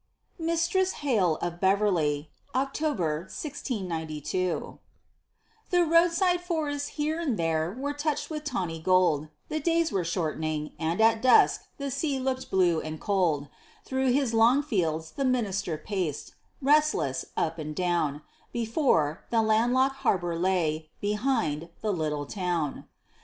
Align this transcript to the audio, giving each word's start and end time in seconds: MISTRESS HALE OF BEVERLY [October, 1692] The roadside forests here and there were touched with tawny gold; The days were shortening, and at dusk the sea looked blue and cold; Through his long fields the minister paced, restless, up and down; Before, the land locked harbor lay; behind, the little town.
MISTRESS 0.39 0.93
HALE 1.05 1.35
OF 1.43 1.59
BEVERLY 1.59 2.31
[October, 2.55 3.19
1692] 3.29 4.79
The 5.69 5.85
roadside 5.85 6.41
forests 6.41 6.87
here 6.97 7.19
and 7.19 7.37
there 7.37 7.71
were 7.77 7.93
touched 7.93 8.31
with 8.31 8.43
tawny 8.43 8.79
gold; 8.81 9.27
The 9.49 9.59
days 9.59 9.91
were 9.91 10.03
shortening, 10.03 10.73
and 10.79 10.99
at 10.99 11.21
dusk 11.21 11.67
the 11.77 11.91
sea 11.91 12.17
looked 12.19 12.49
blue 12.49 12.81
and 12.81 12.99
cold; 12.99 13.47
Through 13.85 14.11
his 14.13 14.33
long 14.33 14.63
fields 14.63 15.11
the 15.11 15.23
minister 15.25 15.77
paced, 15.77 16.33
restless, 16.63 17.25
up 17.37 17.59
and 17.59 17.75
down; 17.75 18.23
Before, 18.51 19.25
the 19.29 19.43
land 19.43 19.75
locked 19.75 19.97
harbor 19.97 20.35
lay; 20.35 20.89
behind, 20.99 21.69
the 21.81 21.93
little 21.93 22.25
town. 22.25 22.87